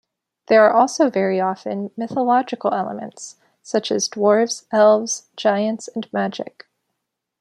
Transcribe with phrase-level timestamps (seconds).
[0.47, 6.65] There are also very often mythological elements, such as dwarves, elves, giants and magic.